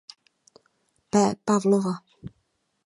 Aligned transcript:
P. 1.11 1.13
Pavlova. 1.45 1.93